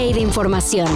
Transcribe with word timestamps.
de 0.00 0.20
información. 0.20 0.88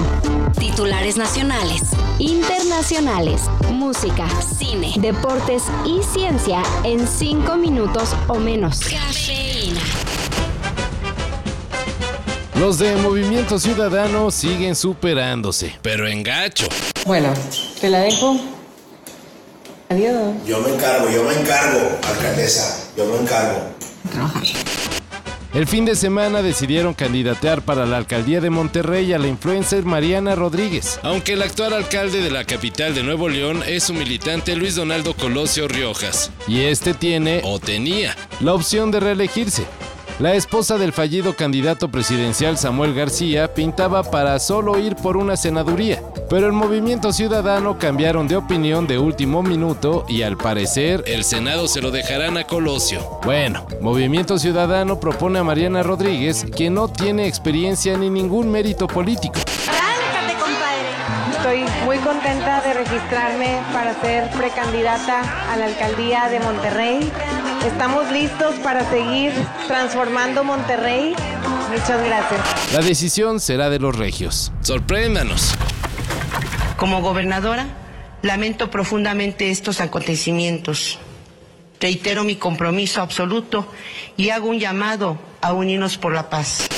Titulares 0.59 1.19
nacionales, 1.19 1.83
internacionales, 2.19 3.43
música, 3.71 4.27
cine, 4.41 4.95
deportes 4.97 5.65
y 5.85 6.03
ciencia 6.03 6.63
en 6.85 7.07
5 7.07 7.55
minutos 7.57 8.17
o 8.29 8.37
menos. 8.37 8.81
Cafeína. 8.81 9.83
Los 12.59 12.79
de 12.79 12.97
Movimiento 12.97 13.59
Ciudadano 13.59 14.31
siguen 14.31 14.75
superándose, 14.75 15.79
pero 15.83 16.09
en 16.09 16.23
gacho. 16.23 16.67
Bueno, 17.05 17.35
te 17.81 17.91
la 17.91 18.01
dejo. 18.01 18.41
Adiós. 19.91 20.35
Yo 20.47 20.61
me 20.63 20.75
encargo, 20.75 21.11
yo 21.11 21.25
me 21.25 21.35
encargo, 21.35 21.99
alcaldesa, 22.09 22.89
yo 22.97 23.05
me 23.05 23.19
encargo. 23.19 23.69
Trabajar. 24.11 24.43
El 25.55 25.69
fin 25.69 25.85
de 25.85 25.95
semana 25.95 26.43
decidieron 26.43 26.95
candidatear 26.95 27.63
para 27.63 27.87
la 27.87 27.97
alcaldía 27.97 28.41
de 28.41 28.51
Monterrey 28.51 29.13
a 29.13 29.21
la 29.21 29.29
influencer 29.29 29.85
Mariana 29.85 30.35
Rodríguez, 30.35 30.99
aunque 31.05 31.35
el 31.35 31.43
actual 31.43 31.75
alcalde 31.75 32.21
de 32.21 32.31
la 32.33 32.43
capital 32.43 32.93
de 32.93 33.05
Nuevo 33.05 33.29
León 33.29 33.63
es 33.65 33.85
su 33.85 33.95
militante 33.95 34.57
Luis 34.57 34.75
Donaldo 34.75 35.15
Colosio 35.15 35.69
Riojas, 35.69 36.33
y 36.49 36.63
este 36.63 36.93
tiene, 36.93 37.41
o 37.45 37.61
tenía, 37.61 38.17
la 38.41 38.53
opción 38.53 38.91
de 38.91 38.99
reelegirse. 38.99 39.65
La 40.21 40.35
esposa 40.35 40.79
del 40.79 40.93
fallido 40.93 41.35
candidato 41.35 41.91
presidencial 41.91 42.57
Samuel 42.57 42.95
García 42.95 43.53
pintaba 43.53 44.05
para 44.05 44.39
solo 44.39 44.79
ir 44.79 44.95
por 44.95 45.17
una 45.17 45.37
senaduría, 45.37 46.01
pero 46.31 46.47
el 46.47 46.53
movimiento 46.53 47.13
ciudadano 47.13 47.81
cambiaron 47.81 48.29
de 48.29 48.37
opinión 48.37 48.87
de 48.87 48.97
último 48.97 49.43
minuto 49.43 50.05
y 50.09 50.23
al 50.23 50.37
parecer 50.37 51.03
el 51.09 51.25
Senado 51.25 51.67
se 51.67 51.81
lo 51.81 51.91
dejarán 51.91 52.39
a 52.39 52.45
Colosio. 52.45 53.01
Bueno, 53.25 53.67
Movimiento 53.81 54.39
Ciudadano 54.39 55.01
propone 55.01 55.41
a 55.41 55.45
Mariana 55.45 55.83
Rodríguez, 55.83 56.47
que 56.57 56.71
no 56.71 56.87
tiene 56.87 57.27
experiencia 57.27 57.99
ni 57.99 58.09
ningún 58.09 58.53
mérito 58.53 58.87
político. 58.87 59.35
Compadre. 60.39 60.89
Estoy 61.37 61.65
muy 61.85 61.97
contenta 61.99 62.61
de 62.61 62.75
registrarme 62.75 63.61
para 63.73 64.01
ser 64.01 64.31
precandidata 64.31 65.53
a 65.53 65.57
la 65.57 65.67
alcaldía 65.67 66.29
de 66.29 66.39
Monterrey. 66.41 67.13
Estamos 67.65 68.11
listos 68.13 68.57
para 68.57 68.89
seguir 68.91 69.33
transformando 69.67 70.45
Monterrey. 70.45 71.15
Muchas 71.71 72.05
gracias. 72.05 72.73
La 72.75 72.81
decisión 72.81 73.41
será 73.41 73.71
de 73.71 73.79
los 73.79 73.97
regios. 73.97 74.53
Sorpréndanos. 74.61 75.55
Como 76.77 77.01
gobernadora, 77.01 77.67
lamento 78.21 78.71
profundamente 78.71 79.51
estos 79.51 79.81
acontecimientos. 79.81 80.99
Reitero 81.81 82.23
mi 82.23 82.37
compromiso 82.37 83.01
absoluto 83.01 83.67
y 84.17 84.29
hago 84.29 84.49
un 84.49 84.59
llamado 84.59 85.19
a 85.41 85.53
unirnos 85.55 85.97
por 85.97 86.13
la 86.13 86.29
paz. 86.29 86.69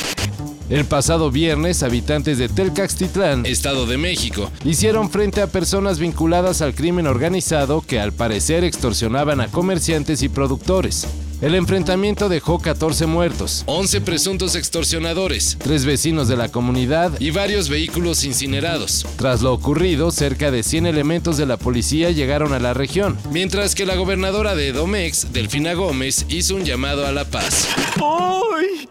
El 0.68 0.84
pasado 0.84 1.30
viernes, 1.30 1.84
habitantes 1.84 2.38
de 2.38 2.48
Telcaxtitlán, 2.48 3.46
Estado 3.46 3.86
de 3.86 3.98
México, 3.98 4.50
hicieron 4.64 5.10
frente 5.10 5.40
a 5.40 5.46
personas 5.46 6.00
vinculadas 6.00 6.60
al 6.60 6.74
crimen 6.74 7.06
organizado 7.06 7.82
que 7.82 8.00
al 8.00 8.12
parecer 8.12 8.64
extorsionaban 8.64 9.40
a 9.40 9.46
comerciantes 9.46 10.22
y 10.22 10.28
productores. 10.28 11.06
El 11.40 11.54
enfrentamiento 11.54 12.28
dejó 12.28 12.58
14 12.58 13.06
muertos, 13.06 13.62
11 13.66 14.00
presuntos 14.00 14.56
extorsionadores, 14.56 15.56
3 15.62 15.84
vecinos 15.84 16.26
de 16.26 16.36
la 16.36 16.48
comunidad 16.48 17.12
y 17.20 17.30
varios 17.30 17.68
vehículos 17.68 18.24
incinerados. 18.24 19.06
Tras 19.18 19.42
lo 19.42 19.52
ocurrido, 19.52 20.10
cerca 20.10 20.50
de 20.50 20.64
100 20.64 20.86
elementos 20.86 21.36
de 21.36 21.46
la 21.46 21.58
policía 21.58 22.10
llegaron 22.10 22.54
a 22.54 22.58
la 22.58 22.74
región, 22.74 23.16
mientras 23.30 23.76
que 23.76 23.86
la 23.86 23.94
gobernadora 23.94 24.56
de 24.56 24.72
Domex, 24.72 25.32
Delfina 25.32 25.74
Gómez, 25.74 26.24
hizo 26.28 26.56
un 26.56 26.64
llamado 26.64 27.06
a 27.06 27.12
la 27.12 27.26
paz. 27.26 27.68
¡Ay, 27.96 28.88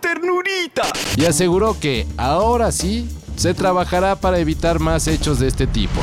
Y 1.17 1.25
aseguró 1.25 1.79
que, 1.79 2.05
ahora 2.17 2.71
sí, 2.71 3.09
se 3.35 3.53
trabajará 3.53 4.15
para 4.15 4.39
evitar 4.39 4.79
más 4.79 5.07
hechos 5.07 5.39
de 5.39 5.47
este 5.47 5.67
tipo. 5.67 6.01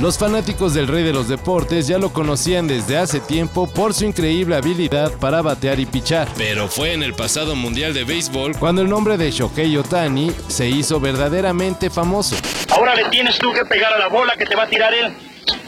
Los 0.00 0.18
fanáticos 0.18 0.74
del 0.74 0.88
rey 0.88 1.04
de 1.04 1.12
los 1.12 1.28
deportes 1.28 1.86
ya 1.86 1.96
lo 1.98 2.12
conocían 2.12 2.66
desde 2.66 2.96
hace 2.96 3.20
tiempo 3.20 3.68
por 3.68 3.94
su 3.94 4.04
increíble 4.04 4.56
habilidad 4.56 5.12
para 5.20 5.42
batear 5.42 5.78
y 5.78 5.86
pichar. 5.86 6.26
Pero 6.36 6.66
fue 6.66 6.92
en 6.92 7.04
el 7.04 7.14
pasado 7.14 7.54
Mundial 7.54 7.94
de 7.94 8.02
Béisbol 8.02 8.56
cuando 8.56 8.82
el 8.82 8.88
nombre 8.88 9.16
de 9.16 9.30
Shohei 9.30 9.76
Otani 9.76 10.32
se 10.48 10.68
hizo 10.68 10.98
verdaderamente 10.98 11.88
famoso. 11.88 12.34
Ahora 12.70 12.96
le 12.96 13.04
tienes 13.10 13.38
tú 13.38 13.52
que 13.52 13.64
pegar 13.64 13.92
a 13.92 13.98
la 13.98 14.08
bola 14.08 14.34
que 14.36 14.44
te 14.44 14.56
va 14.56 14.64
a 14.64 14.68
tirar 14.68 14.92
él. 14.92 15.12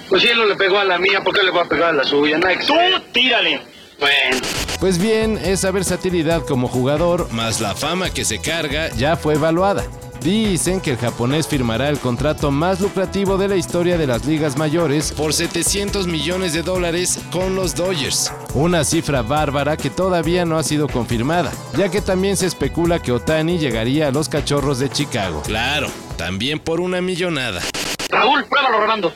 Pues 0.08 0.22
si 0.22 0.28
él 0.28 0.38
no 0.38 0.46
le 0.46 0.56
pegó 0.56 0.78
a 0.78 0.84
la 0.84 0.98
mía, 0.98 1.22
¿por 1.22 1.32
qué 1.32 1.44
le 1.44 1.52
va 1.52 1.62
a 1.62 1.68
pegar 1.68 1.90
a 1.90 1.92
la 1.92 2.04
suya? 2.04 2.36
No 2.36 2.48
Tú 2.66 2.74
tírale. 3.12 3.60
Bueno. 4.00 4.43
Pues 4.80 4.98
bien, 4.98 5.38
esa 5.38 5.70
versatilidad 5.70 6.44
como 6.44 6.68
jugador, 6.68 7.32
más 7.32 7.60
la 7.60 7.74
fama 7.74 8.10
que 8.10 8.24
se 8.24 8.40
carga, 8.40 8.90
ya 8.96 9.16
fue 9.16 9.34
evaluada. 9.34 9.84
Dicen 10.20 10.80
que 10.80 10.92
el 10.92 10.96
japonés 10.96 11.46
firmará 11.46 11.90
el 11.90 11.98
contrato 11.98 12.50
más 12.50 12.80
lucrativo 12.80 13.36
de 13.36 13.48
la 13.48 13.56
historia 13.56 13.98
de 13.98 14.06
las 14.06 14.24
ligas 14.24 14.56
mayores 14.56 15.12
por 15.12 15.34
700 15.34 16.06
millones 16.06 16.54
de 16.54 16.62
dólares 16.62 17.18
con 17.30 17.54
los 17.54 17.74
Dodgers. 17.74 18.32
Una 18.54 18.84
cifra 18.84 19.22
bárbara 19.22 19.76
que 19.76 19.90
todavía 19.90 20.44
no 20.46 20.56
ha 20.56 20.62
sido 20.62 20.88
confirmada, 20.88 21.52
ya 21.76 21.90
que 21.90 22.00
también 22.00 22.36
se 22.38 22.46
especula 22.46 23.00
que 23.02 23.12
Otani 23.12 23.58
llegaría 23.58 24.08
a 24.08 24.12
los 24.12 24.28
cachorros 24.30 24.78
de 24.78 24.88
Chicago. 24.88 25.42
Claro, 25.44 25.88
también 26.16 26.58
por 26.58 26.80
una 26.80 27.02
millonada. 27.02 27.60
Raúl, 28.08 28.44
pruébalo, 28.46 28.80
Rolando. 28.80 29.12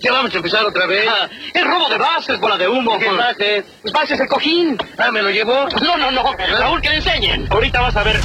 Ya 0.00 0.12
vamos 0.12 0.32
a 0.32 0.36
empezar 0.36 0.64
otra 0.64 0.86
vez. 0.86 1.06
Ah, 1.08 1.28
es 1.52 1.64
robo 1.64 1.88
de 1.88 1.98
bases, 1.98 2.38
bola 2.40 2.56
de 2.56 2.68
humo. 2.68 2.98
¿Qué 2.98 3.10
bases? 3.10 3.64
Pues 3.82 3.92
bases 3.92 4.20
el 4.20 4.28
cojín. 4.28 4.78
Ah, 4.96 5.10
¿me 5.10 5.22
lo 5.22 5.30
llevó? 5.30 5.68
No, 5.82 5.96
no, 5.96 6.10
no. 6.10 6.22
Raúl, 6.58 6.80
que 6.80 6.88
le 6.90 6.96
enseñen. 6.96 7.46
Ahorita 7.50 7.80
vas 7.80 7.96
a 7.96 8.02
ver. 8.02 8.20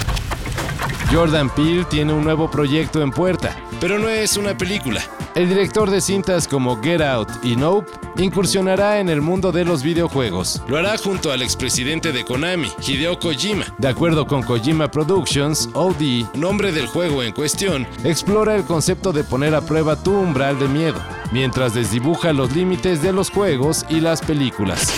Jordan 1.11 1.49
Peele 1.49 1.85
tiene 1.85 2.11
un 2.11 2.23
nuevo 2.23 2.49
proyecto 2.49 3.01
en 3.01 3.11
puerta, 3.11 3.55
pero 3.83 3.99
no 3.99 4.07
es 4.07 4.37
una 4.37 4.57
película. 4.57 5.01
El 5.35 5.49
director 5.49 5.91
de 5.91 5.99
cintas 5.99 6.47
como 6.47 6.81
Get 6.81 7.01
Out 7.01 7.27
y 7.43 7.57
Nope 7.57 7.91
incursionará 8.15 8.99
en 8.99 9.09
el 9.09 9.19
mundo 9.19 9.51
de 9.51 9.65
los 9.65 9.83
videojuegos. 9.83 10.63
Lo 10.69 10.77
hará 10.77 10.97
junto 10.97 11.33
al 11.33 11.41
expresidente 11.41 12.13
de 12.13 12.23
Konami, 12.23 12.71
Hideo 12.87 13.19
Kojima. 13.19 13.65
De 13.79 13.89
acuerdo 13.89 14.25
con 14.25 14.41
Kojima 14.41 14.89
Productions, 14.89 15.69
OD, 15.73 16.33
nombre 16.33 16.71
del 16.71 16.87
juego 16.87 17.23
en 17.23 17.33
cuestión, 17.33 17.85
explora 18.05 18.55
el 18.55 18.63
concepto 18.63 19.11
de 19.11 19.25
poner 19.25 19.53
a 19.53 19.59
prueba 19.59 20.01
tu 20.01 20.13
umbral 20.13 20.57
de 20.59 20.69
miedo, 20.69 21.01
mientras 21.33 21.73
desdibuja 21.73 22.31
los 22.31 22.55
límites 22.55 23.01
de 23.01 23.11
los 23.11 23.31
juegos 23.31 23.85
y 23.89 23.99
las 23.99 24.21
películas. 24.21 24.93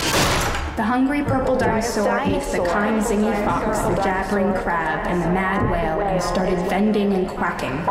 The 0.76 0.84
hungry 0.84 1.24
purple 1.24 1.56
dinosaur 1.56 2.04
the 2.52 2.62
kind 2.70 3.02
zingy 3.02 3.34
fox, 3.44 3.80
the 3.80 4.00
jabbering 4.04 4.52
crab, 4.52 5.08
and 5.08 5.20
the 5.24 5.30
mad 5.30 5.68
whale 5.72 6.06
and 6.06 6.22
started 6.22 6.58
vending 6.68 7.14
and 7.14 7.26
quacking. 7.26 7.84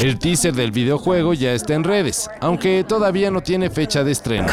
El 0.00 0.18
teaser 0.18 0.52
del 0.52 0.72
videojuego 0.72 1.32
ya 1.32 1.52
está 1.52 1.72
en 1.72 1.82
redes, 1.82 2.28
aunque 2.40 2.84
todavía 2.84 3.30
no 3.30 3.42
tiene 3.42 3.70
fecha 3.70 4.04
de 4.04 4.12
estreno. 4.12 4.46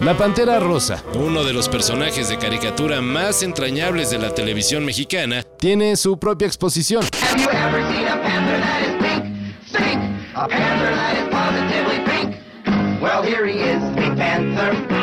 La 0.00 0.16
Pantera 0.18 0.58
Rosa, 0.58 1.02
uno 1.14 1.44
de 1.44 1.52
los 1.52 1.68
personajes 1.68 2.28
de 2.28 2.38
caricatura 2.38 3.00
más 3.00 3.44
entrañables 3.44 4.10
de 4.10 4.18
la 4.18 4.34
televisión 4.34 4.84
mexicana, 4.84 5.44
tiene 5.58 5.96
su 5.96 6.18
propia 6.18 6.46
exposición. 6.46 7.04
Panther 10.48 10.94
that 10.94 11.16
is 11.16 11.28
positively 11.30 11.98
pink. 12.04 13.00
Well, 13.00 13.22
here 13.22 13.46
he 13.46 13.58
is, 13.60 13.82
Pink 13.94 14.16
Panther. 14.16 14.94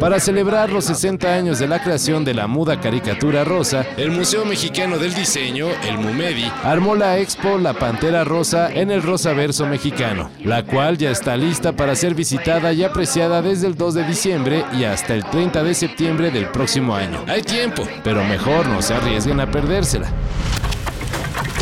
Para 0.00 0.18
celebrar 0.18 0.70
los 0.70 0.84
60 0.86 1.32
años 1.32 1.58
de 1.58 1.68
la 1.68 1.80
creación 1.80 2.24
de 2.24 2.34
la 2.34 2.48
muda 2.48 2.80
caricatura 2.80 3.44
rosa, 3.44 3.86
el 3.96 4.10
Museo 4.10 4.44
Mexicano 4.44 4.98
del 4.98 5.14
Diseño, 5.14 5.68
el 5.88 5.98
MUMEDI, 5.98 6.50
armó 6.64 6.96
la 6.96 7.18
expo 7.18 7.58
La 7.58 7.72
Pantera 7.72 8.24
Rosa 8.24 8.72
en 8.72 8.90
el 8.90 9.02
Rosaverso 9.02 9.66
mexicano, 9.66 10.30
la 10.44 10.64
cual 10.64 10.98
ya 10.98 11.10
está 11.10 11.36
lista 11.36 11.72
para 11.72 11.94
ser 11.94 12.14
visitada 12.14 12.72
y 12.72 12.82
apreciada 12.82 13.42
desde 13.42 13.68
el 13.68 13.76
2 13.76 13.94
de 13.94 14.04
diciembre 14.04 14.64
y 14.72 14.84
hasta 14.84 15.14
el 15.14 15.24
30 15.24 15.62
de 15.62 15.74
septiembre 15.74 16.30
del 16.30 16.46
próximo 16.46 16.96
año. 16.96 17.24
Hay 17.28 17.42
tiempo, 17.42 17.84
pero 18.02 18.24
mejor 18.24 18.66
no 18.66 18.82
se 18.82 18.94
arriesguen 18.94 19.38
a 19.40 19.50
perdérsela. 19.50 20.08